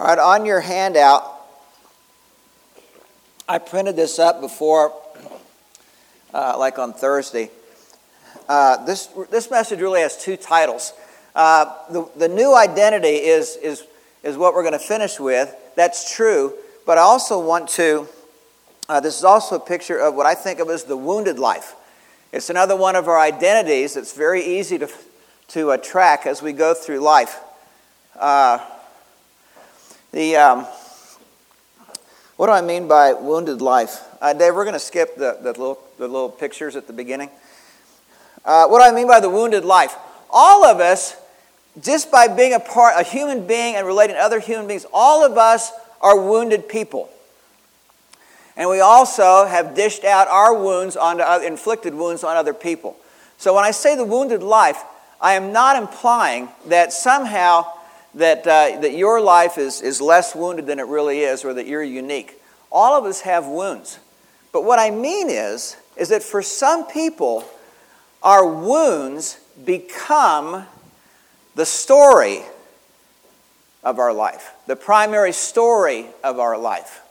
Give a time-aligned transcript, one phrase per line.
[0.00, 1.30] All right, on your handout,
[3.46, 4.94] I printed this up before,
[6.32, 7.50] uh, like on Thursday.
[8.48, 10.94] Uh, this, this message really has two titles.
[11.34, 13.84] Uh, the, the new identity is, is,
[14.22, 15.54] is what we're going to finish with.
[15.76, 16.54] That's true.
[16.86, 18.08] But I also want to,
[18.88, 21.74] uh, this is also a picture of what I think of as the wounded life.
[22.32, 24.88] It's another one of our identities that's very easy to,
[25.48, 27.38] to track as we go through life.
[28.18, 28.60] Uh,
[30.12, 30.66] the, um,
[32.36, 34.02] what do I mean by wounded life?
[34.20, 37.30] Uh, Dave, we're going to skip the, the, little, the little pictures at the beginning.
[38.44, 39.94] Uh, what do I mean by the wounded life?
[40.30, 41.16] All of us,
[41.80, 45.24] just by being a part, a human being and relating to other human beings, all
[45.24, 47.08] of us are wounded people.
[48.56, 52.96] And we also have dished out our wounds onto other, inflicted wounds on other people.
[53.38, 54.82] So when I say the wounded life,
[55.20, 57.66] I am not implying that somehow
[58.14, 61.66] that, uh, that your life is, is less wounded than it really is or that
[61.66, 62.40] you're unique.
[62.72, 63.98] All of us have wounds.
[64.52, 67.44] But what I mean is, is that for some people,
[68.22, 70.66] our wounds become
[71.54, 72.42] the story
[73.82, 77.02] of our life, the primary story of our life.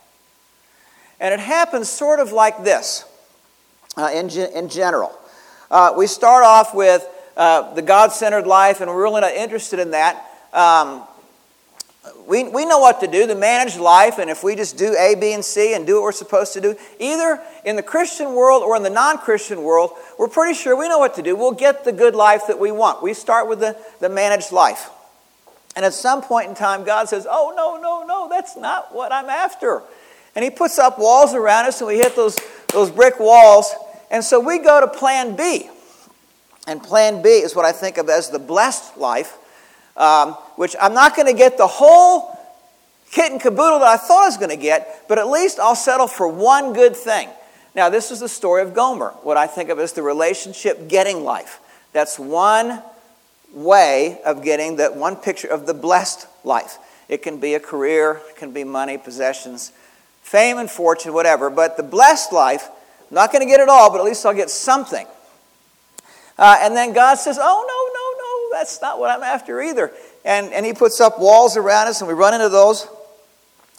[1.18, 3.04] And it happens sort of like this
[3.96, 5.12] uh, in, in general.
[5.70, 9.78] Uh, we start off with uh, the God centered life, and we're really not interested
[9.78, 10.29] in that.
[10.52, 11.04] Um,
[12.26, 15.14] we, we know what to do, the managed life, and if we just do A,
[15.14, 18.62] B, and C and do what we're supposed to do, either in the Christian world
[18.62, 21.36] or in the non Christian world, we're pretty sure we know what to do.
[21.36, 23.02] We'll get the good life that we want.
[23.02, 24.90] We start with the, the managed life.
[25.76, 29.12] And at some point in time, God says, Oh, no, no, no, that's not what
[29.12, 29.82] I'm after.
[30.34, 32.38] And He puts up walls around us, and we hit those,
[32.72, 33.74] those brick walls.
[34.10, 35.68] And so we go to plan B.
[36.66, 39.36] And plan B is what I think of as the blessed life
[40.00, 42.36] um, which I'm not going to get the whole
[43.10, 45.76] kit and caboodle that I thought I was going to get, but at least I'll
[45.76, 47.28] settle for one good thing.
[47.74, 51.22] Now, this is the story of Gomer, what I think of as the relationship getting
[51.22, 51.60] life.
[51.92, 52.82] That's one
[53.52, 56.78] way of getting that one picture of the blessed life.
[57.08, 59.72] It can be a career, it can be money, possessions,
[60.22, 61.50] fame and fortune, whatever.
[61.50, 62.68] But the blessed life,
[63.10, 65.06] I'm not going to get it all, but at least I'll get something.
[66.38, 67.79] Uh, and then God says, Oh, no,
[68.60, 69.90] that's not what I'm after either.
[70.22, 72.86] And, and he puts up walls around us, and we run into those,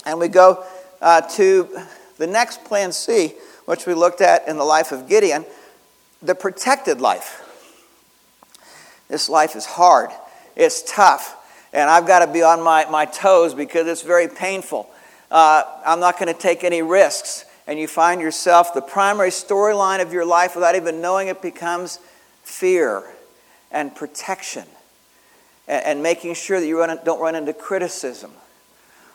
[0.08, 0.66] and we go
[1.00, 1.70] uh, to
[2.18, 5.46] the next plan C, which we looked at in the life of Gideon
[6.24, 7.48] the protected life.
[9.08, 10.10] This life is hard,
[10.56, 11.36] it's tough,
[11.74, 14.90] and I've got to be on my, my toes because it's very painful.
[15.30, 17.46] Uh, I'm not going to take any risks.
[17.68, 22.00] And you find yourself, the primary storyline of your life, without even knowing it, becomes
[22.44, 23.04] fear
[23.72, 24.66] and protection
[25.68, 28.32] and, and making sure that you run, don't run into criticism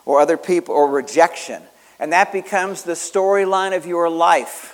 [0.05, 1.61] or other people or rejection.
[1.99, 4.73] And that becomes the storyline of your life.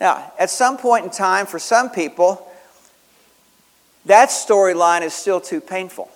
[0.00, 2.46] Now, at some point in time, for some people,
[4.06, 6.10] that storyline is still too painful.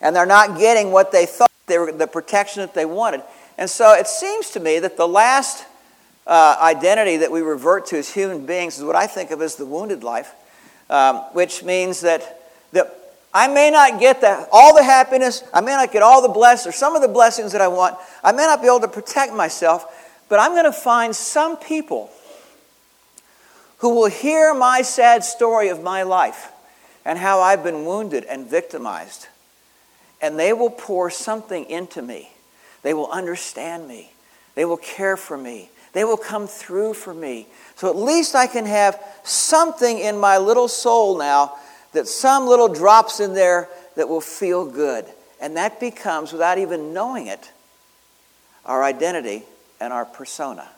[0.00, 3.22] And they're not getting what they thought they were, the protection that they wanted.
[3.58, 5.64] And so it seems to me that the last
[6.26, 9.56] uh, identity that we revert to as human beings is what I think of as
[9.56, 10.32] the wounded life
[10.90, 12.42] um, which means that,
[12.72, 12.94] that
[13.34, 16.74] I may not get the, all the happiness, I may not get all the blessings
[16.74, 19.32] or some of the blessings that I want, I may not be able to protect
[19.32, 19.84] myself,
[20.28, 22.10] but I'm going to find some people
[23.78, 26.50] who will hear my sad story of my life
[27.04, 29.28] and how I've been wounded and victimized.
[30.20, 32.30] And they will pour something into me.
[32.82, 34.12] They will understand me.
[34.54, 35.68] They will care for me.
[35.96, 37.46] They will come through for me.
[37.76, 41.54] So at least I can have something in my little soul now
[41.94, 45.06] that some little drops in there that will feel good.
[45.40, 47.50] And that becomes, without even knowing it,
[48.66, 49.44] our identity
[49.80, 50.68] and our persona.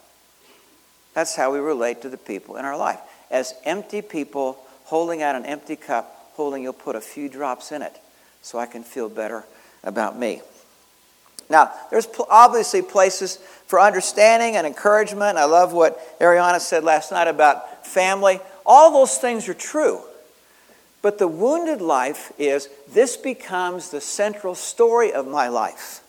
[1.14, 3.00] That's how we relate to the people in our life.
[3.28, 7.82] As empty people holding out an empty cup, holding, you'll put a few drops in
[7.82, 7.98] it
[8.40, 9.44] so I can feel better
[9.82, 10.42] about me.
[11.50, 13.36] Now, there's obviously places
[13.66, 15.38] for understanding and encouragement.
[15.38, 18.40] I love what Ariana said last night about family.
[18.66, 20.00] All those things are true.
[21.00, 26.02] But the wounded life is this becomes the central story of my life.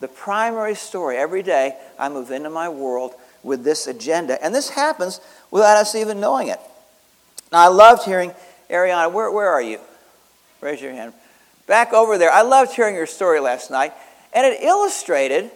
[0.00, 1.16] The primary story.
[1.16, 4.42] Every day I move into my world with this agenda.
[4.44, 5.20] And this happens
[5.50, 6.60] without us even knowing it.
[7.52, 8.32] Now, I loved hearing,
[8.68, 9.80] Ariana, where, where are you?
[10.60, 11.14] Raise your hand.
[11.66, 12.30] Back over there.
[12.30, 13.92] I loved hearing your story last night
[14.32, 15.50] and it illustrated,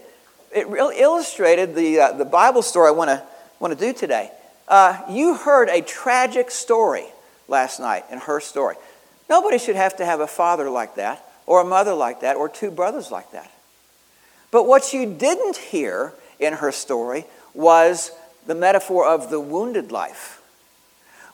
[0.54, 3.22] it really illustrated the, uh, the Bible story I want to
[3.60, 4.30] want to do today.
[4.68, 7.06] Uh, you heard a tragic story
[7.48, 8.76] last night in her story.
[9.28, 12.48] Nobody should have to have a father like that or a mother like that, or
[12.48, 13.50] two brothers like that.
[14.50, 18.12] But what you didn't hear in her story was
[18.46, 20.40] the metaphor of the wounded life,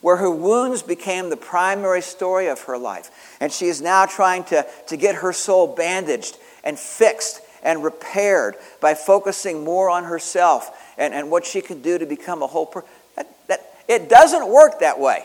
[0.00, 3.36] where her wounds became the primary story of her life.
[3.40, 8.56] And she is now trying to, to get her soul bandaged and fixed and repaired
[8.80, 12.66] by focusing more on herself and, and what she can do to become a whole
[12.66, 12.88] person.
[13.16, 15.24] That, that, it doesn't work that way.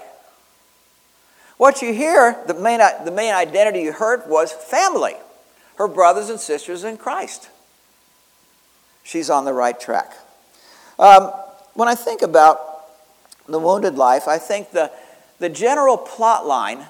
[1.58, 5.16] What you hear, the main, the main identity you heard was family,
[5.78, 7.50] her brothers and sisters in Christ.
[9.04, 10.12] She's on the right track.
[11.00, 11.32] Um,
[11.76, 12.75] when I think about
[13.48, 14.92] the wounded life, I think the,
[15.40, 16.86] the general plot line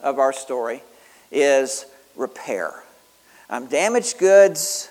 [0.00, 0.82] of our story
[1.30, 2.82] is repair.
[3.50, 4.90] Um, damaged goods,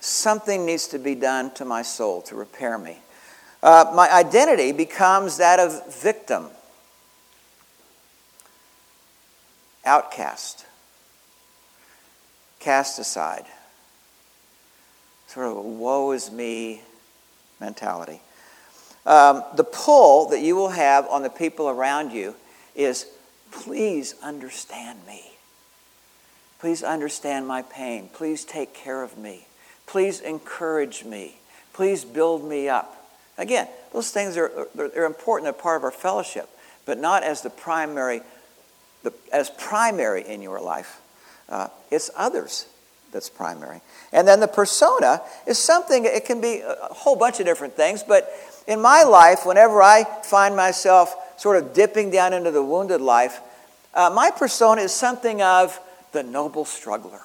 [0.00, 2.98] something needs to be done to my soul to repair me.
[3.62, 6.48] Uh, my identity becomes that of victim
[9.84, 10.66] outcast,
[12.60, 13.46] cast aside,
[15.26, 16.82] sort of a woe is me
[17.60, 18.20] mentality.
[19.06, 22.34] Um, the pull that you will have on the people around you
[22.74, 23.06] is
[23.50, 25.22] please understand me.
[26.60, 28.08] Please understand my pain.
[28.12, 29.46] Please take care of me.
[29.86, 31.36] Please encourage me.
[31.72, 33.10] Please build me up.
[33.38, 36.48] Again, those things are, are, important, they're part of our fellowship,
[36.84, 38.20] but not as the primary
[39.02, 41.00] the, as primary in your life.
[41.48, 42.66] Uh, it's others
[43.12, 43.80] that's primary.
[44.12, 48.02] And then the persona is something, it can be a whole bunch of different things,
[48.02, 48.30] but
[48.68, 53.40] in my life, whenever I find myself sort of dipping down into the wounded life,
[53.94, 55.80] uh, my persona is something of
[56.12, 57.22] the noble struggler.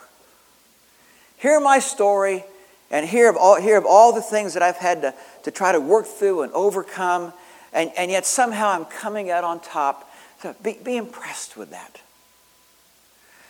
[1.38, 2.45] Hear my story
[2.90, 5.13] and hear of all, hear of all the things that I've had to,
[5.44, 7.34] to try to work through and overcome,
[7.74, 10.10] and, and yet somehow I'm coming out on top
[10.44, 12.01] so be, be impressed with that.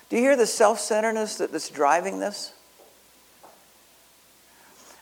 [0.10, 2.54] Do you hear the self centeredness that, that's driving this?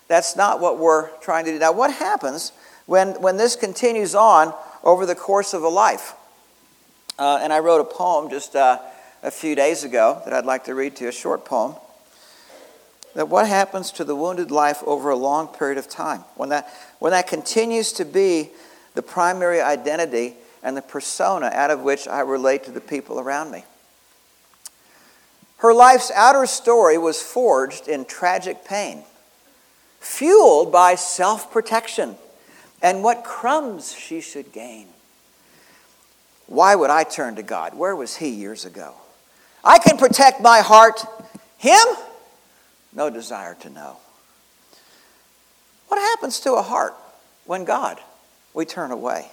[0.08, 1.60] That's not what we're trying to do.
[1.60, 2.54] Now, what happens
[2.92, 4.54] when, when this continues on
[4.84, 6.14] over the course of a life?
[7.18, 8.80] Uh, and I wrote a poem just uh,
[9.24, 11.76] a few days ago that I'd like to read to you, a short poem.
[13.16, 16.26] That what happens to the wounded life over a long period of time?
[16.36, 18.50] When that, when that continues to be
[18.94, 23.52] the primary identity and the persona out of which I relate to the people around
[23.52, 23.64] me.
[25.60, 29.04] Her life's outer story was forged in tragic pain,
[30.02, 32.18] fueled by self protection
[32.82, 34.88] and what crumbs she should gain.
[36.48, 37.76] Why would I turn to God?
[37.76, 38.94] Where was He years ago?
[39.64, 41.06] I can protect my heart.
[41.58, 41.86] Him?
[42.94, 43.98] No desire to know.
[45.88, 46.96] What happens to a heart
[47.46, 48.00] when God,
[48.54, 49.30] we turn away?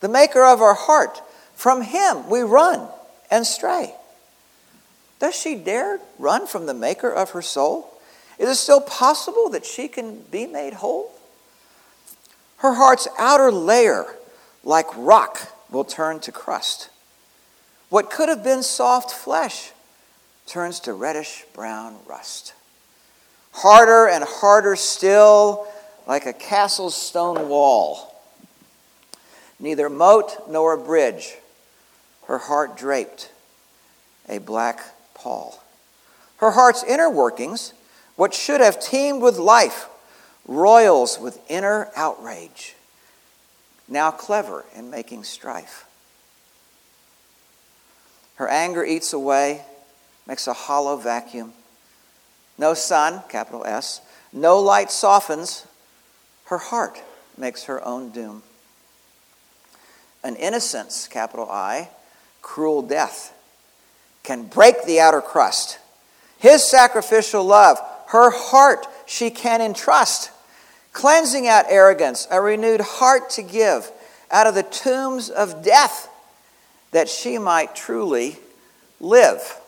[0.00, 1.20] the maker of our heart.
[1.54, 2.88] From him we run
[3.30, 3.94] and stray.
[5.18, 7.92] Does she dare run from the maker of her soul?
[8.38, 11.12] Is it still possible that she can be made whole?
[12.58, 14.06] Her heart's outer layer,
[14.64, 16.90] like rock, will turn to crust.
[17.88, 19.72] What could have been soft flesh
[20.46, 22.54] turns to reddish brown rust.
[23.52, 25.66] Harder and harder still,
[26.06, 28.08] like a castle's stone wall
[29.60, 31.36] neither moat nor bridge,
[32.26, 33.32] her heart draped
[34.28, 34.80] a black
[35.14, 35.62] pall.
[36.38, 37.72] Her heart's inner workings,
[38.16, 39.88] what should have teemed with life,
[40.48, 42.74] roils with inner outrage,
[43.86, 45.86] now clever in making strife.
[48.34, 49.62] Her anger eats away,
[50.26, 51.52] makes a hollow vacuum.
[52.58, 54.00] No Son, capital S,
[54.32, 55.64] no light softens.
[56.46, 57.00] Her heart
[57.36, 58.42] makes her own doom
[60.22, 61.88] an innocence, capital I,
[62.42, 63.34] cruel death,
[64.22, 65.78] can break the outer crust.
[66.38, 67.78] His sacrificial love,
[68.08, 70.30] her heart she can entrust,
[70.92, 73.90] cleansing out arrogance, a renewed heart to give
[74.30, 76.08] out of the tombs of death,
[76.90, 78.36] that she might truly
[79.00, 79.58] live.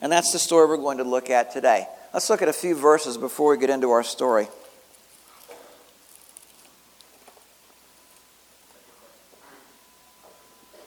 [0.00, 1.86] And that's the story we're going to look at today.
[2.12, 4.48] Let's look at a few verses before we get into our story.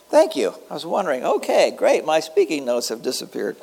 [0.10, 0.54] Thank you.
[0.70, 3.58] I was wondering, okay, great, my speaking notes have disappeared.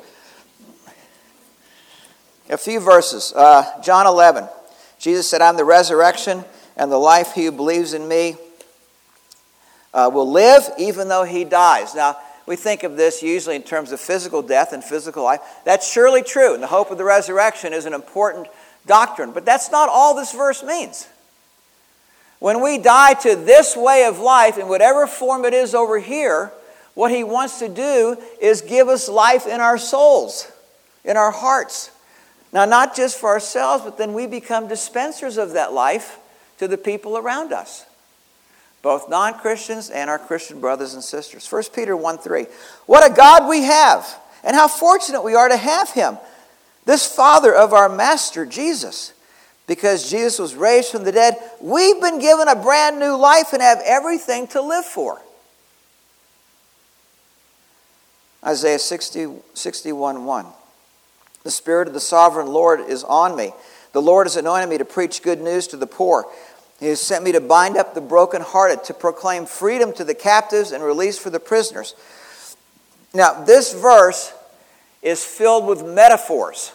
[2.49, 3.33] A few verses.
[3.35, 4.47] Uh, John 11.
[5.03, 6.45] Jesus said, I'm the resurrection
[6.77, 7.33] and the life.
[7.33, 8.37] He who believes in me
[9.93, 11.93] uh, will live even though he dies.
[11.93, 15.41] Now, we think of this usually in terms of physical death and physical life.
[15.65, 18.47] That's surely true, and the hope of the resurrection is an important
[18.85, 19.33] doctrine.
[19.33, 21.09] But that's not all this verse means.
[22.39, 26.53] When we die to this way of life, in whatever form it is over here,
[26.93, 30.51] What he wants to do is give us life in our souls,
[31.03, 31.89] in our hearts.
[32.53, 36.19] Now, not just for ourselves, but then we become dispensers of that life
[36.59, 37.83] to the people around us,
[38.83, 41.51] both non Christians and our Christian brothers and sisters.
[41.51, 42.45] 1 Peter 1 3.
[42.85, 44.07] What a God we have,
[44.43, 46.19] and how fortunate we are to have him,
[46.85, 49.13] this Father of our Master, Jesus.
[49.65, 53.61] Because Jesus was raised from the dead, we've been given a brand new life and
[53.61, 55.21] have everything to live for.
[58.45, 60.45] Isaiah 60, 61 1.
[61.43, 63.53] The Spirit of the sovereign Lord is on me.
[63.91, 66.25] The Lord has anointed me to preach good news to the poor.
[66.79, 70.71] He has sent me to bind up the brokenhearted, to proclaim freedom to the captives
[70.71, 71.95] and release for the prisoners.
[73.13, 74.33] Now, this verse
[75.01, 76.73] is filled with metaphors.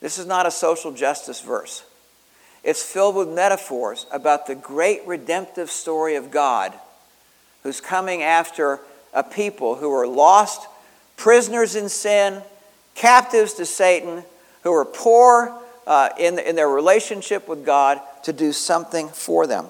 [0.00, 1.84] This is not a social justice verse.
[2.64, 6.72] It's filled with metaphors about the great redemptive story of God
[7.62, 8.80] who's coming after
[9.12, 10.66] a people who are lost,
[11.16, 12.42] prisoners in sin,
[12.94, 14.24] captives to Satan,
[14.62, 19.66] who are poor uh, in, in their relationship with God, to do something for them.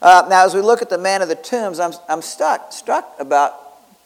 [0.00, 3.14] Uh, now, as we look at the man of the tombs, I'm, I'm stuck, struck
[3.20, 3.54] about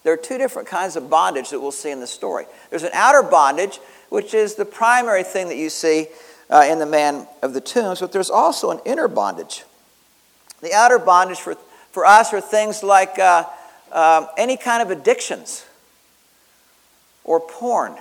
[0.02, 2.44] there are two different kinds of bondage that we'll see in the story.
[2.70, 6.06] There's an outer bondage, which is the primary thing that you see
[6.48, 9.64] uh, in the man of the tombs, but there's also an inner bondage.
[10.60, 11.56] The outer bondage for,
[11.90, 13.46] for us are things like uh,
[13.90, 15.66] um, any kind of addictions,
[17.26, 17.96] or porn,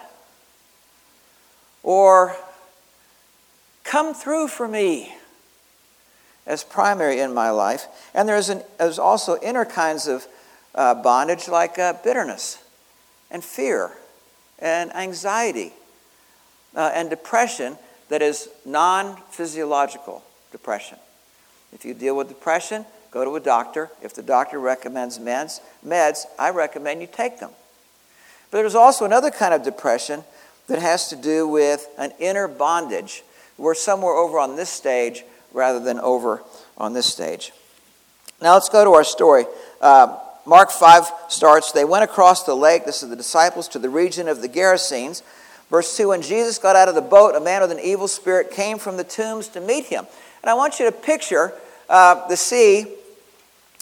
[1.82, 2.36] or
[3.84, 5.14] come through for me
[6.46, 7.88] as primary in my life.
[8.14, 10.28] And there's, an, there's also inner kinds of
[10.76, 12.64] uh, bondage like uh, bitterness
[13.32, 13.92] and fear
[14.60, 15.74] and anxiety
[16.76, 17.78] uh, and depression
[18.10, 21.00] that is non physiological depression.
[21.74, 23.90] If you deal with depression, go to a doctor.
[24.04, 27.50] If the doctor recommends meds, meds, I recommend you take them.
[28.52, 30.24] But there's also another kind of depression
[30.68, 33.24] that has to do with an inner bondage.
[33.58, 35.24] We're somewhere over on this stage
[35.54, 36.42] rather than over
[36.78, 37.52] on this stage.
[38.42, 39.46] Now let's go to our story.
[39.80, 43.90] Uh, Mark 5 starts They went across the lake, this is the disciples, to the
[43.90, 45.24] region of the Gerasenes.
[45.70, 48.52] Verse 2 When Jesus got out of the boat, a man with an evil spirit
[48.52, 50.06] came from the tombs to meet him.
[50.44, 51.54] And I want you to picture
[51.90, 52.88] uh, the sea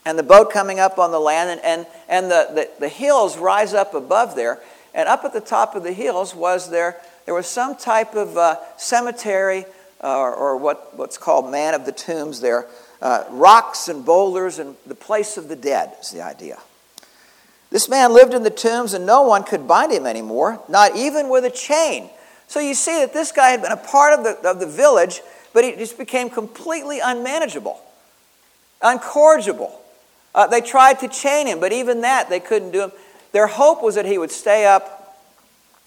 [0.06, 3.38] and the boat coming up on the land, and, and, and the, the, the hills
[3.38, 4.60] rise up above there.
[4.94, 8.38] And up at the top of the hills was there, there was some type of
[8.38, 9.66] uh, cemetery
[10.04, 12.68] uh, or, what, what's called man of the tombs there.
[13.02, 16.58] Uh, rocks and boulders and the place of the dead is the idea.
[17.70, 21.30] This man lived in the tombs and no one could bind him anymore, not even
[21.30, 22.10] with a chain.
[22.48, 25.22] So you see that this guy had been a part of the, of the village,
[25.54, 27.82] but he just became completely unmanageable,
[28.82, 29.72] uncorrigible.
[30.36, 32.92] Uh, they tried to chain him, but even that they couldn't do him.
[33.32, 35.18] Their hope was that he would stay up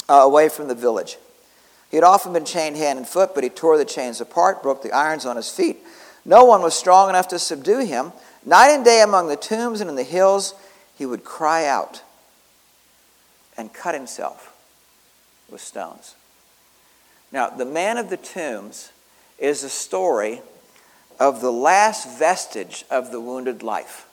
[0.08, 1.18] uh, away from the village.
[1.90, 4.82] He had often been chained hand and foot, but he tore the chains apart, broke
[4.82, 5.78] the irons on his feet.
[6.24, 8.12] No one was strong enough to subdue him.
[8.44, 10.54] Night and day among the tombs and in the hills,
[10.96, 12.02] he would cry out
[13.56, 14.52] and cut himself
[15.50, 16.14] with stones.
[17.32, 18.90] Now, the man of the tombs
[19.38, 20.40] is a story
[21.18, 24.06] of the last vestige of the wounded life.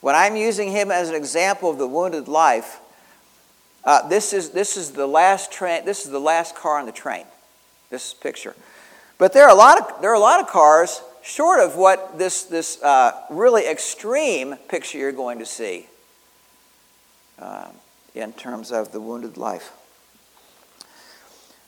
[0.00, 2.80] When I'm using him as an example of the wounded life,
[3.84, 6.92] uh, this, is, this, is the last train, this is the last car on the
[6.92, 7.24] train,
[7.90, 8.54] this picture.
[9.18, 12.18] But there are a lot of, there are a lot of cars short of what
[12.18, 15.86] this, this uh, really extreme picture you're going to see
[17.38, 17.68] uh,
[18.14, 19.72] in terms of the wounded life.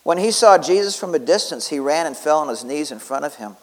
[0.04, 2.99] When he saw Jesus from a distance, he ran and fell on his knees in
[2.99, 3.56] front of him.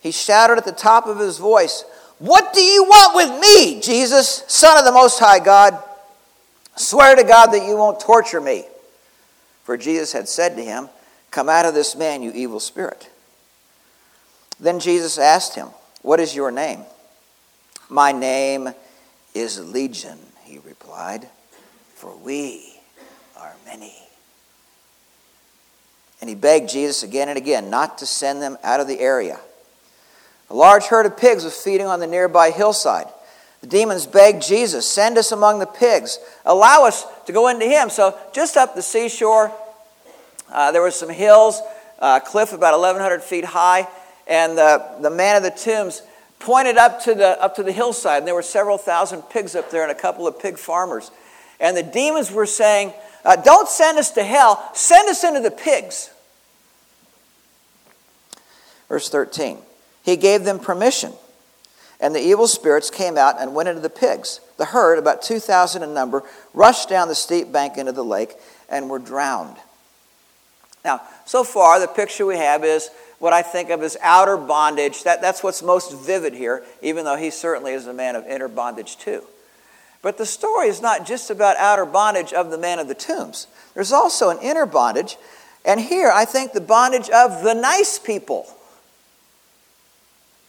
[0.00, 1.84] He shouted at the top of his voice,
[2.20, 5.82] what do you want with me, Jesus, Son of the Most High God?
[6.76, 8.64] Swear to God that you won't torture me.
[9.64, 10.90] For Jesus had said to him,
[11.30, 13.08] Come out of this man, you evil spirit.
[14.60, 15.68] Then Jesus asked him,
[16.02, 16.82] What is your name?
[17.88, 18.68] My name
[19.34, 21.26] is Legion, he replied,
[21.94, 22.74] for we
[23.38, 23.94] are many.
[26.20, 29.40] And he begged Jesus again and again not to send them out of the area.
[30.50, 33.06] A large herd of pigs was feeding on the nearby hillside.
[33.60, 36.18] The demons begged Jesus, Send us among the pigs.
[36.44, 37.88] Allow us to go into him.
[37.90, 39.52] So, just up the seashore,
[40.52, 41.60] uh, there were some hills,
[42.00, 43.86] uh, a cliff about 1,100 feet high,
[44.26, 46.02] and the, the man of the tombs
[46.40, 49.70] pointed up to, the, up to the hillside, and there were several thousand pigs up
[49.70, 51.10] there and a couple of pig farmers.
[51.60, 55.50] And the demons were saying, uh, Don't send us to hell, send us into the
[55.50, 56.10] pigs.
[58.88, 59.58] Verse 13.
[60.02, 61.12] He gave them permission.
[62.00, 64.40] And the evil spirits came out and went into the pigs.
[64.56, 66.22] The herd, about 2,000 in number,
[66.54, 68.34] rushed down the steep bank into the lake
[68.70, 69.56] and were drowned.
[70.84, 75.04] Now, so far, the picture we have is what I think of as outer bondage.
[75.04, 78.48] That, that's what's most vivid here, even though he certainly is a man of inner
[78.48, 79.22] bondage too.
[80.00, 83.46] But the story is not just about outer bondage of the man of the tombs,
[83.74, 85.16] there's also an inner bondage.
[85.62, 88.46] And here, I think the bondage of the nice people.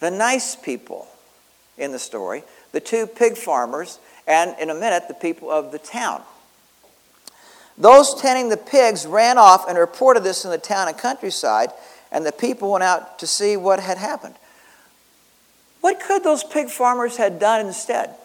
[0.01, 1.07] The nice people
[1.77, 2.43] in the story,
[2.73, 6.21] the two pig farmers, and in a minute, the people of the town.
[7.77, 11.69] Those tending the pigs ran off and reported this in the town and countryside,
[12.11, 14.35] and the people went out to see what had happened.
[15.81, 18.15] What could those pig farmers had done instead?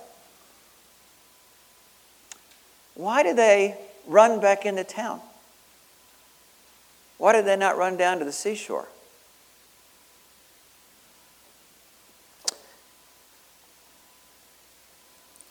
[2.95, 5.21] Why did they run back into town?
[7.18, 8.88] Why did they not run down to the seashore?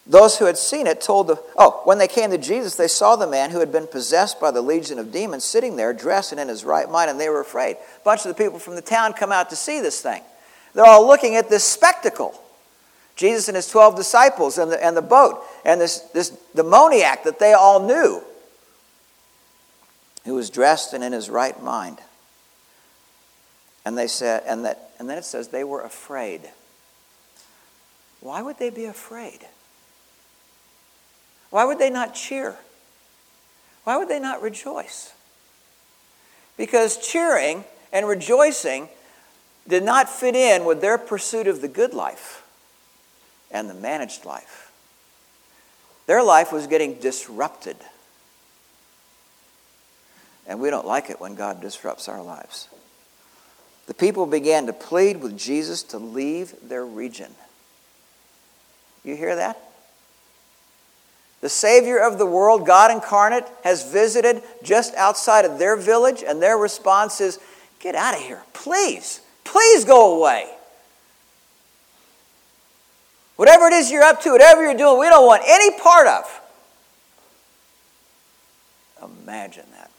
[0.07, 1.41] Those who had seen it told the.
[1.57, 4.51] Oh, when they came to Jesus, they saw the man who had been possessed by
[4.51, 7.41] the legion of demons sitting there, dressed and in his right mind, and they were
[7.41, 7.77] afraid.
[7.77, 10.21] A bunch of the people from the town come out to see this thing.
[10.75, 12.39] They're all looking at this spectacle.
[13.15, 17.39] Jesus and his 12 disciples and the, and the boat and this, this demoniac that
[17.39, 18.21] they all knew
[20.25, 22.00] who was dressed and in his right mind.
[23.85, 26.41] And they said, and, that, and then it says they were afraid.
[28.19, 29.45] Why would they be afraid?
[31.55, 32.57] Why would they not cheer?
[33.85, 35.13] Why would they not rejoice?
[36.57, 38.89] Because cheering and rejoicing
[39.65, 42.45] did not fit in with their pursuit of the good life
[43.50, 44.69] and the managed life.
[46.07, 47.77] Their life was getting disrupted.
[50.45, 52.67] And we don't like it when God disrupts our lives.
[53.88, 57.31] The people began to plead with Jesus to leave their region.
[59.05, 59.57] You hear that?
[61.45, 66.41] The Savior of the world, God incarnate, has visited just outside of their village, and
[66.41, 67.37] their response is,
[67.79, 68.41] Get out of here.
[68.53, 70.50] Please, please go away.
[73.35, 76.41] Whatever it is you're up to, whatever you're doing, we don't want any part of.
[79.22, 79.91] Imagine that.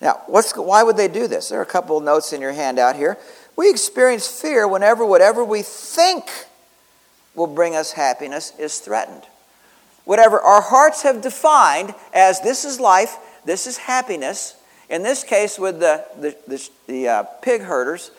[0.00, 1.48] Now, what's, why would they do this?
[1.48, 3.18] There are a couple of notes in your handout here.
[3.56, 6.30] We experience fear whenever whatever we think
[7.34, 9.24] will bring us happiness is threatened
[10.04, 14.56] whatever our hearts have defined as this is life, this is happiness,
[14.88, 18.10] in this case with the, the, the, the uh, pig herders,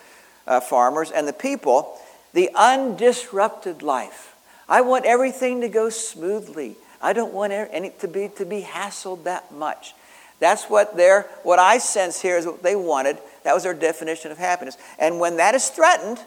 [0.48, 2.00] uh, farmers, and the people,
[2.34, 4.36] the undisrupted life.
[4.67, 6.76] I want everything to go smoothly.
[7.02, 9.93] I don't want any to be to be hassled that much.
[10.39, 13.17] That's what their what I sense here is what they wanted.
[13.43, 14.78] That was their definition of happiness.
[14.98, 16.19] And when that is threatened,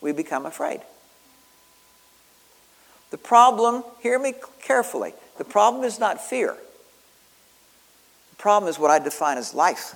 [0.00, 0.80] we become afraid.
[3.10, 6.56] The problem, hear me carefully, the problem is not fear.
[8.30, 9.94] The problem is what I define as life.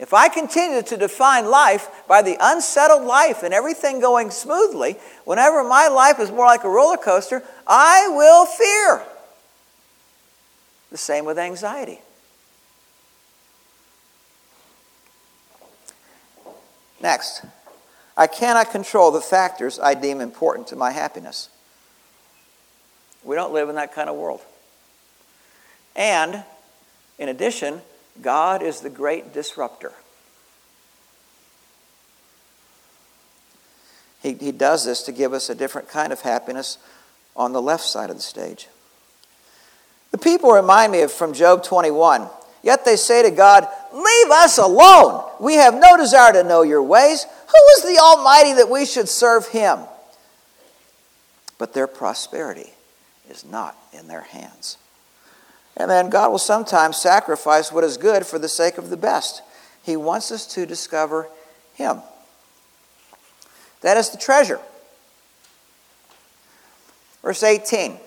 [0.00, 5.62] If I continue to define life by the unsettled life and everything going smoothly, whenever
[5.62, 9.02] my life is more like a roller coaster, I will fear.
[10.90, 12.00] The same with anxiety.
[17.02, 17.44] Next.
[18.20, 21.48] I cannot control the factors I deem important to my happiness.
[23.24, 24.42] We don't live in that kind of world.
[25.96, 26.44] And,
[27.18, 27.80] in addition,
[28.20, 29.94] God is the great disruptor.
[34.22, 36.76] He, he does this to give us a different kind of happiness
[37.34, 38.68] on the left side of the stage.
[40.10, 42.28] The people remind me of from Job 21.
[42.62, 45.24] Yet they say to God, Leave us alone.
[45.40, 47.26] We have no desire to know your ways.
[47.52, 49.80] Who is the Almighty that we should serve him?
[51.58, 52.70] But their prosperity
[53.28, 54.78] is not in their hands.
[55.76, 59.42] And then God will sometimes sacrifice what is good for the sake of the best.
[59.82, 61.28] He wants us to discover
[61.74, 62.00] Him.
[63.80, 64.60] That is the treasure.
[67.22, 67.98] Verse 18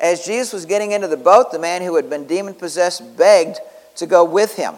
[0.00, 3.58] As Jesus was getting into the boat, the man who had been demon possessed begged
[3.96, 4.74] to go with him.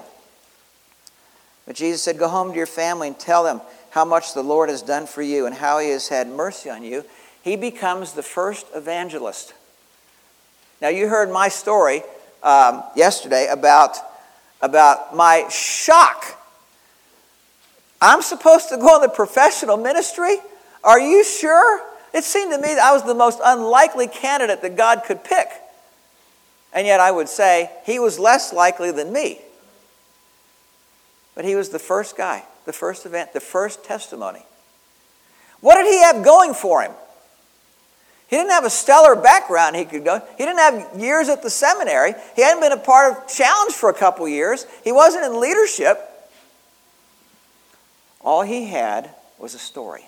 [1.67, 3.61] But Jesus said, Go home to your family and tell them
[3.91, 6.83] how much the Lord has done for you and how he has had mercy on
[6.83, 7.05] you.
[7.43, 9.55] He becomes the first evangelist.
[10.81, 12.03] Now, you heard my story
[12.43, 13.97] um, yesterday about,
[14.63, 16.25] about my shock.
[18.01, 20.37] I'm supposed to go in the professional ministry?
[20.83, 21.83] Are you sure?
[22.15, 25.49] It seemed to me that I was the most unlikely candidate that God could pick.
[26.73, 29.41] And yet I would say he was less likely than me.
[31.35, 34.45] But he was the first guy, the first event, the first testimony.
[35.61, 36.93] What did he have going for him?
[38.29, 40.23] He didn't have a stellar background he could go.
[40.39, 42.15] He didn't have years at the seminary.
[42.37, 44.67] He hadn't been a part of challenge for a couple years.
[44.85, 45.99] He wasn't in leadership.
[48.21, 50.05] All he had was a story.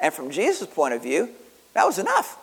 [0.00, 1.28] And from Jesus' point of view,
[1.74, 2.38] that was enough.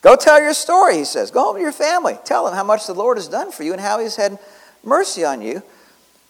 [0.00, 1.30] Go tell your story, he says.
[1.30, 2.16] Go home to your family.
[2.24, 4.38] Tell them how much the Lord has done for you and how he's had
[4.82, 5.62] mercy on you.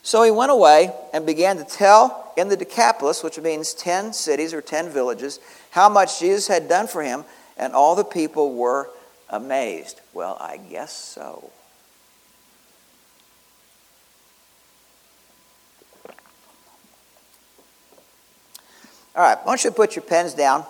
[0.02, 4.54] So he went away and began to tell in the Decapolis, which means 10 cities
[4.54, 7.24] or 10 villages, how much Jesus had done for him,
[7.56, 8.90] and all the people were
[9.28, 10.00] amazed.
[10.12, 11.50] Well, I guess so.
[19.16, 20.64] All right, I want you put your pens down.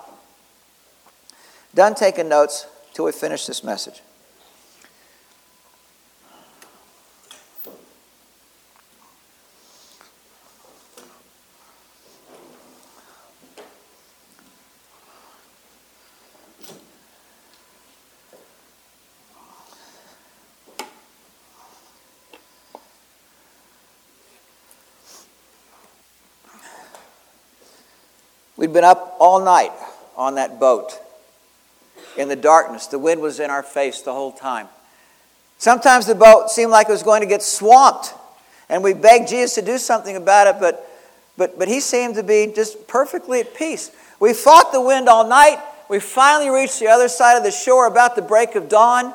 [1.75, 4.01] Done taking notes till we finish this message.
[28.57, 29.73] We'd been up all night
[30.17, 30.93] on that boat
[32.17, 32.87] in the darkness.
[32.87, 34.69] The wind was in our face the whole time.
[35.59, 38.15] Sometimes the boat seemed like it was going to get swamped,
[38.69, 40.89] and we begged Jesus to do something about it, but,
[41.37, 43.91] but, but he seemed to be just perfectly at peace.
[44.21, 45.59] We fought the wind all night.
[45.89, 49.15] We finally reached the other side of the shore about the break of dawn.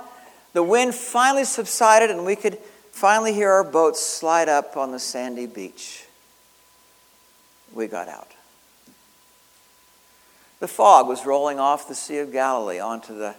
[0.54, 2.58] The wind finally subsided, and we could
[2.92, 6.06] finally hear our boat slide up on the sandy beach.
[7.74, 8.32] We got out.
[10.62, 13.34] The fog was rolling off the Sea of Galilee onto the,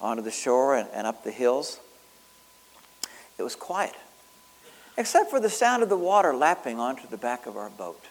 [0.00, 1.78] onto the shore and, and up the hills.
[3.38, 3.94] It was quiet,
[4.96, 8.04] except for the sound of the water lapping onto the back of our boat.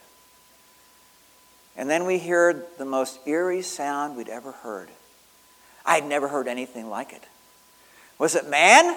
[1.76, 4.88] And then we heard the most eerie sound we'd ever heard.
[5.84, 7.22] I'd never heard anything like it.
[8.18, 8.96] Was it man?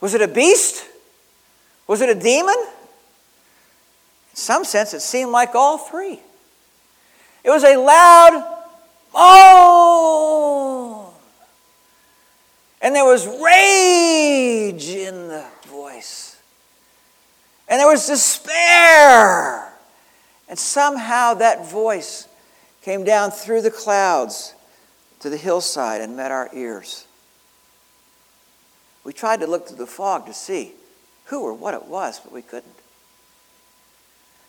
[0.00, 0.84] Was it a beast?
[1.88, 2.54] Was it a demon?
[2.56, 6.20] In some sense, it seemed like all three.
[7.48, 8.44] It was a loud
[9.14, 11.14] oh,
[12.82, 16.36] and there was rage in the voice,
[17.66, 19.72] and there was despair.
[20.50, 22.28] And somehow that voice
[22.82, 24.52] came down through the clouds
[25.20, 27.06] to the hillside and met our ears.
[29.04, 30.72] We tried to look through the fog to see
[31.24, 32.76] who or what it was, but we couldn't.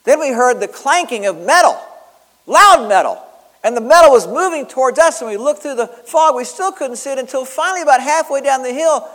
[0.04, 1.80] Then we heard the clanking of metal
[2.50, 3.24] loud metal.
[3.64, 6.36] And the metal was moving towards us, and we looked through the fog.
[6.36, 9.08] We still couldn't see it until finally, about halfway down the hill,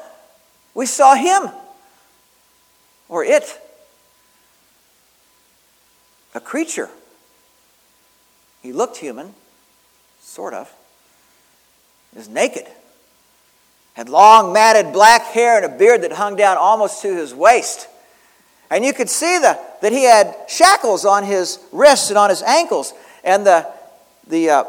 [0.74, 1.50] we saw him
[3.08, 3.60] or it.
[6.34, 6.90] A creature.
[8.62, 9.34] He looked human,
[10.20, 10.72] sort of.
[12.12, 12.66] He was naked.
[13.94, 17.88] Had long, matted black hair and a beard that hung down almost to his waist.
[18.70, 22.42] And you could see the, that he had shackles on his wrists and on his
[22.42, 22.92] ankles
[23.24, 23.66] and the,
[24.26, 24.64] the, uh,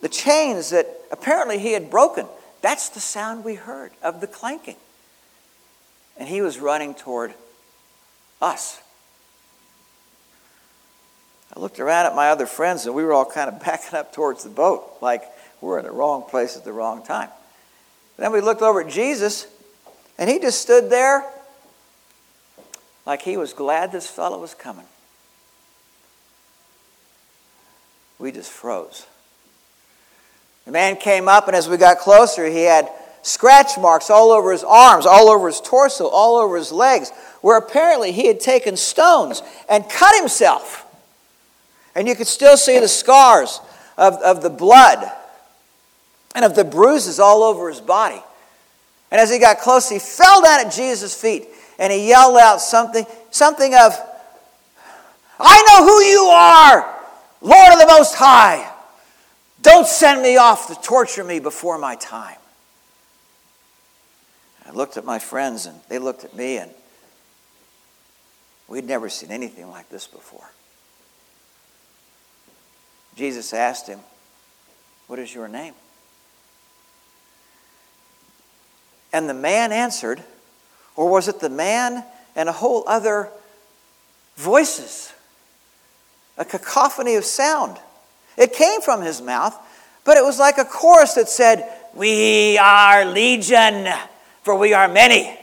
[0.00, 2.26] the chains that apparently he had broken.
[2.62, 4.76] That's the sound we heard of the clanking.
[6.18, 7.34] And he was running toward
[8.40, 8.80] us.
[11.54, 14.12] I looked around at my other friends and we were all kind of backing up
[14.12, 15.22] towards the boat, like
[15.60, 17.28] we're in the wrong place at the wrong time.
[18.16, 19.46] Then we looked over at Jesus
[20.18, 21.24] and he just stood there
[23.04, 24.86] like he was glad this fellow was coming.
[28.18, 29.06] We just froze.
[30.64, 32.90] The man came up, and as we got closer, he had
[33.22, 37.56] scratch marks all over his arms, all over his torso, all over his legs, where
[37.56, 40.84] apparently he had taken stones and cut himself.
[41.94, 43.60] And you could still see the scars
[43.96, 45.10] of, of the blood
[46.34, 48.22] and of the bruises all over his body.
[49.10, 51.46] And as he got close, he fell down at Jesus' feet
[51.78, 53.92] and he yelled out something, something of,
[55.38, 56.95] I know who you are.
[57.40, 58.70] Lord of the Most High,
[59.62, 62.38] don't send me off to torture me before my time.
[64.66, 66.70] I looked at my friends and they looked at me, and
[68.68, 70.50] we'd never seen anything like this before.
[73.16, 74.00] Jesus asked him,
[75.06, 75.74] What is your name?
[79.12, 80.22] And the man answered,
[80.96, 83.30] or was it the man and a whole other
[84.36, 85.12] voices?
[86.36, 87.78] A cacophony of sound.
[88.36, 89.56] It came from his mouth,
[90.04, 93.88] but it was like a chorus that said, We are legion,
[94.42, 95.38] for we are many.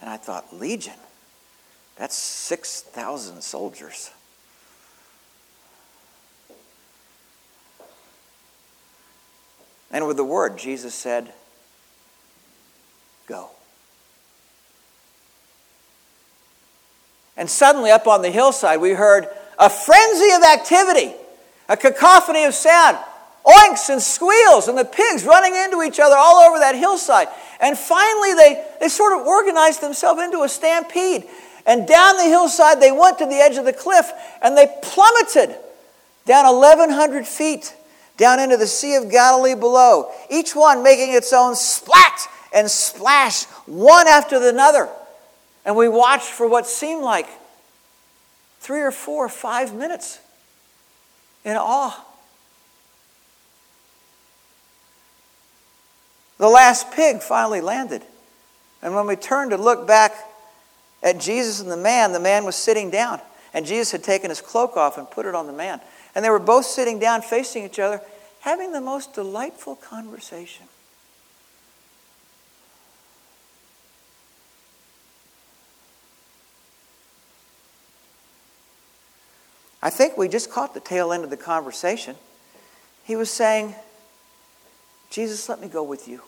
[0.00, 0.94] And I thought, Legion?
[1.96, 4.10] That's 6,000 soldiers.
[9.90, 11.32] And with the word, Jesus said,
[13.26, 13.50] Go.
[17.40, 19.26] And suddenly, up on the hillside, we heard
[19.58, 21.14] a frenzy of activity,
[21.70, 22.98] a cacophony of sound,
[23.46, 27.28] oinks and squeals, and the pigs running into each other all over that hillside.
[27.58, 31.24] And finally, they, they sort of organized themselves into a stampede.
[31.64, 35.56] And down the hillside, they went to the edge of the cliff and they plummeted
[36.26, 37.74] down 1,100 feet
[38.18, 43.44] down into the Sea of Galilee below, each one making its own splat and splash,
[43.64, 44.90] one after another.
[45.64, 47.28] And we watched for what seemed like
[48.60, 50.18] three or four or five minutes
[51.44, 52.06] in awe.
[56.38, 58.02] The last pig finally landed.
[58.82, 60.12] And when we turned to look back
[61.02, 63.20] at Jesus and the man, the man was sitting down.
[63.52, 65.80] And Jesus had taken his cloak off and put it on the man.
[66.14, 68.00] And they were both sitting down facing each other,
[68.40, 70.66] having the most delightful conversation.
[79.90, 82.14] I think we just caught the tail end of the conversation.
[83.02, 83.74] He was saying,
[85.10, 86.22] Jesus, let me go with you.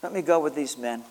[0.00, 1.02] Let me go with these men.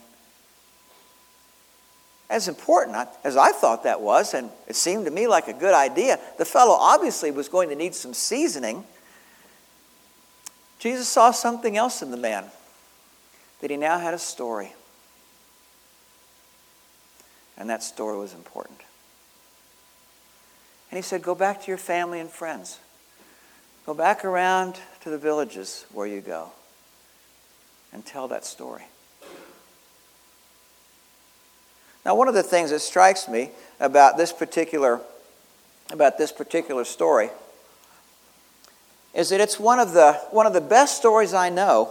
[2.29, 5.73] As important as I thought that was, and it seemed to me like a good
[5.73, 8.85] idea, the fellow obviously was going to need some seasoning.
[10.79, 12.45] Jesus saw something else in the man
[13.59, 14.71] that he now had a story.
[17.57, 18.79] And that story was important.
[20.93, 22.77] And he said, Go back to your family and friends.
[23.87, 26.51] Go back around to the villages where you go
[27.91, 28.83] and tell that story.
[32.05, 35.01] Now, one of the things that strikes me about this particular,
[35.89, 37.31] about this particular story
[39.15, 41.89] is that it's one of, the, one of the best stories I know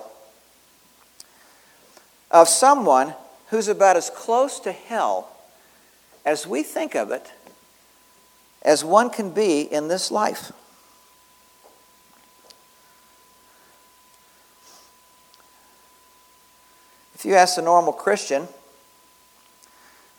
[2.31, 3.15] of someone
[3.49, 5.37] who's about as close to hell
[6.25, 7.33] as we think of it
[8.62, 10.53] as one can be in this life.
[17.14, 18.48] If you ask a normal Christian,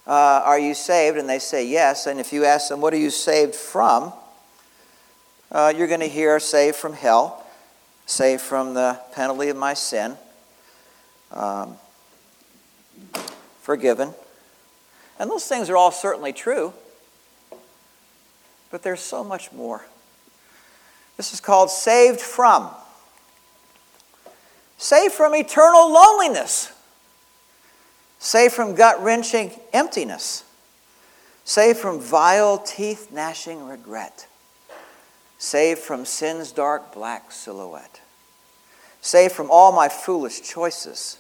[0.08, 1.18] uh, Are you saved?
[1.18, 2.08] And they say yes.
[2.08, 4.14] And if you ask them, What are you saved from?
[5.52, 7.46] Uh, you're going to hear saved from hell,
[8.06, 10.18] saved from the penalty of my sin,
[11.32, 11.78] um,
[13.62, 14.14] forgiven.
[15.20, 16.74] And those things are all certainly true,
[18.74, 19.86] but there's so much more.
[21.16, 22.72] This is called saved from.
[24.80, 26.74] Saved from eternal loneliness.
[28.18, 30.44] Saved from gut wrenching emptiness.
[31.46, 34.26] Saved from vile, teeth gnashing regret.
[35.38, 38.02] Saved from sin's dark black silhouette.
[39.02, 41.20] Saved from all my foolish choices.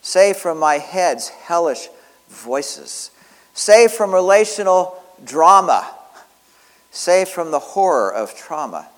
[0.00, 1.88] Saved from my head's hellish
[2.28, 3.10] voices.
[3.52, 5.92] Saved from relational drama.
[6.94, 8.88] Saved from the horror of trauma.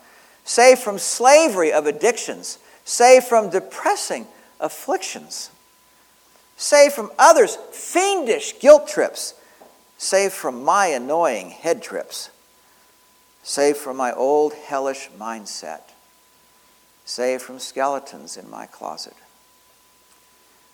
[0.45, 2.59] Save from slavery of addictions.
[2.85, 4.29] Save from depressing
[4.61, 5.51] afflictions
[6.57, 9.35] Save from others' fiendish guilt trips.
[9.99, 12.31] Save from my annoying head trips.
[13.43, 15.83] Save from my old hellish mindset.
[17.05, 19.15] Save from skeletons in my closet.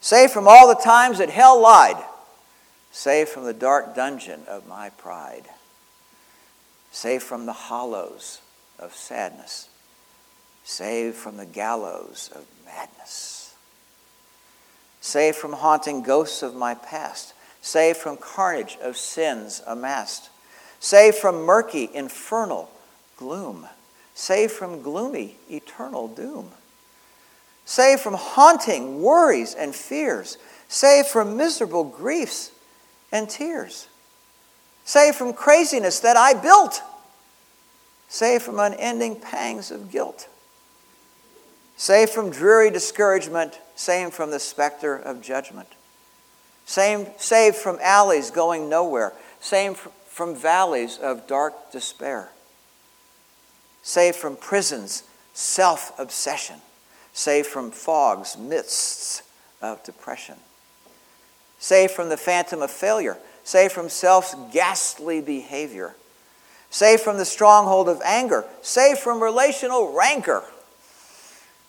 [0.01, 2.03] Save from all the times that hell lied.
[2.93, 5.45] Save from the dark dungeon of my pride.
[6.93, 8.41] Saved from the hollows
[8.79, 9.69] of sadness.
[10.65, 13.55] Save from the gallows of madness.
[15.01, 20.31] Save from haunting ghosts of my past, Save from carnage of sins amassed,
[20.79, 22.71] Save from murky, infernal
[23.17, 23.67] gloom,
[24.15, 26.51] Save from gloomy, eternal doom,
[27.65, 32.53] Save from haunting worries and fears, Save from miserable griefs
[33.11, 33.89] and tears,
[34.85, 36.83] saved from craziness that I built,
[38.09, 40.29] saved from unending pangs of guilt
[41.83, 45.67] Saved from dreary discouragement, saved from the specter of judgment.
[46.65, 52.31] Saved, saved from alleys going nowhere, saved from valleys of dark despair.
[53.83, 55.03] Saved from prisons,
[55.35, 56.61] self obsession.
[57.13, 59.23] Saved from fogs, mists
[59.61, 60.37] of depression.
[61.59, 63.19] Saved from the phantom of failure.
[63.45, 65.95] Saved from self's ghastly behavior.
[66.71, 68.45] Saved from the stronghold of anger.
[68.63, 70.45] Saved from relational rancor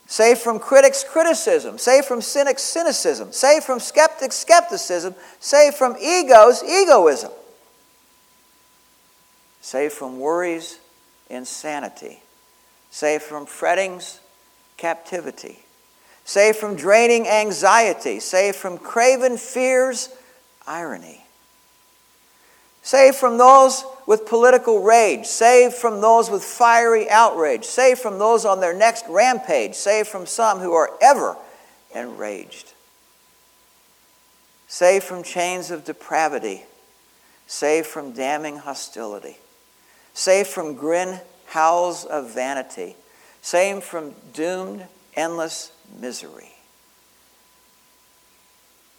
[0.07, 1.77] Saved from critics' criticism.
[1.77, 3.31] Saved from cynics' cynicism.
[3.31, 5.15] Saved from skeptics' skepticism.
[5.39, 7.31] Saved from egos' egoism.
[9.61, 10.77] Saved from worries'
[11.29, 12.21] insanity.
[12.91, 14.19] Saved from frettings'
[14.77, 15.59] captivity.
[16.25, 18.19] Saved from draining anxiety.
[18.19, 20.09] Saved from craven fears'
[20.67, 21.22] irony.
[22.83, 28.45] Saved from those with political rage, save from those with fiery outrage, save from those
[28.45, 31.37] on their next rampage, save from some who are ever
[31.95, 32.73] enraged,
[34.67, 36.63] Save from chains of depravity,
[37.45, 39.37] save from damning hostility,
[40.15, 42.95] save from grin howls of vanity,
[43.43, 46.52] save from doomed endless misery.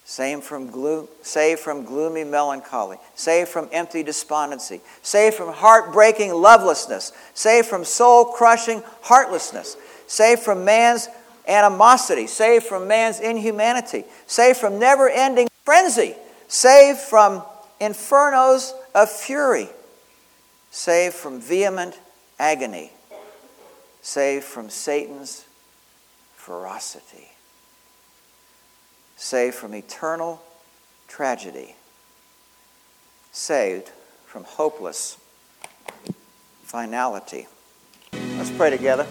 [0.07, 7.11] Saved from, gloom, saved from gloomy melancholy, saved from empty despondency, saved from heartbreaking lovelessness,
[7.33, 11.09] saved from soul crushing heartlessness, saved from man's
[11.47, 16.15] animosity, saved from man's inhumanity, saved from never ending frenzy,
[16.47, 17.41] saved from
[17.81, 19.69] infernos of fury,
[20.69, 21.99] saved from vehement
[22.37, 22.91] agony,
[24.03, 25.45] saved from Satan's
[26.35, 27.31] ferocity
[29.15, 30.41] saved from eternal
[31.07, 31.75] tragedy,
[33.31, 33.91] saved
[34.25, 35.17] from hopeless
[36.63, 37.47] finality.
[38.13, 39.07] Let's pray together.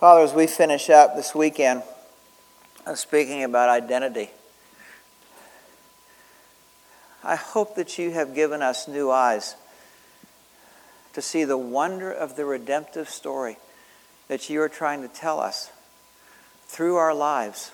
[0.00, 1.82] Father, as we finish up this weekend,
[2.84, 4.30] I'm speaking about identity.
[7.22, 9.54] I hope that you have given us new eyes
[11.12, 13.56] to see the wonder of the redemptive story
[14.28, 15.70] that you are trying to tell us
[16.66, 17.72] through our lives.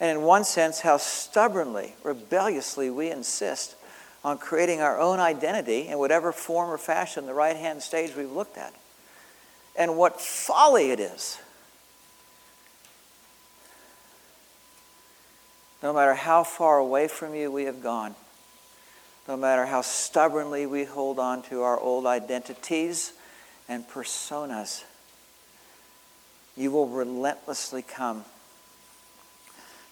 [0.00, 3.76] And in one sense, how stubbornly, rebelliously we insist
[4.24, 8.32] on creating our own identity in whatever form or fashion the right hand stage we've
[8.32, 8.74] looked at.
[9.76, 11.38] And what folly it is.
[15.82, 18.16] No matter how far away from you we have gone
[19.28, 23.12] no matter how stubbornly we hold on to our old identities
[23.68, 24.84] and personas,
[26.56, 28.24] you will relentlessly come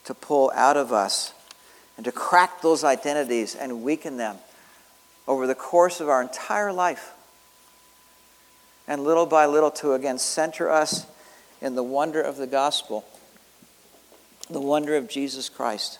[0.04, 1.32] to pull out of us
[1.96, 4.36] and to crack those identities and weaken them
[5.26, 7.12] over the course of our entire life.
[8.86, 11.06] And little by little to again center us
[11.60, 13.04] in the wonder of the gospel,
[14.50, 15.98] the wonder of Jesus Christ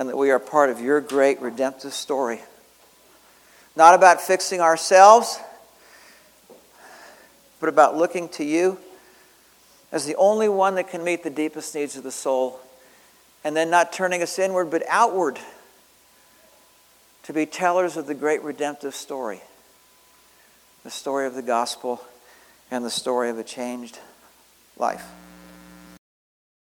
[0.00, 2.40] and that we are part of your great redemptive story.
[3.76, 5.38] Not about fixing ourselves,
[7.60, 8.78] but about looking to you
[9.92, 12.60] as the only one that can meet the deepest needs of the soul,
[13.44, 15.38] and then not turning us inward, but outward
[17.24, 19.42] to be tellers of the great redemptive story
[20.82, 22.02] the story of the gospel
[22.70, 23.98] and the story of a changed
[24.78, 25.04] life.